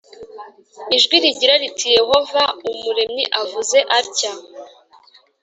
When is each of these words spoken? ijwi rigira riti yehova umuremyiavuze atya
ijwi 0.95 1.15
rigira 1.23 1.53
riti 1.61 1.87
yehova 1.97 2.41
umuremyiavuze 2.71 3.77
atya 3.99 4.31